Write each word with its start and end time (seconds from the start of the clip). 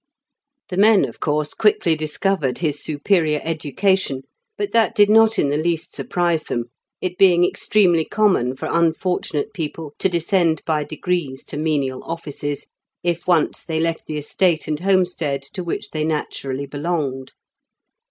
The 0.69 0.77
men, 0.77 1.05
of 1.05 1.19
course, 1.19 1.53
quickly 1.53 1.95
discovered 1.95 2.57
his 2.57 2.83
superior 2.83 3.39
education, 3.43 4.23
but 4.57 4.71
that 4.71 4.95
did 4.95 5.11
not 5.11 5.37
in 5.37 5.49
the 5.49 5.59
least 5.59 5.93
surprise 5.93 6.45
them, 6.45 6.71
it 7.01 7.19
being 7.19 7.45
extremely 7.45 8.03
common 8.03 8.55
for 8.55 8.65
unfortunate 8.67 9.53
people 9.53 9.93
to 9.99 10.09
descend 10.09 10.63
by 10.65 10.83
degrees 10.85 11.43
to 11.43 11.57
menial 11.57 12.01
offices, 12.03 12.65
if 13.03 13.27
once 13.27 13.63
they 13.63 13.79
left 13.79 14.07
the 14.07 14.17
estate 14.17 14.67
and 14.67 14.79
homestead 14.79 15.43
to 15.53 15.63
which 15.63 15.91
they 15.91 16.03
naturally 16.03 16.65
belonged. 16.65 17.33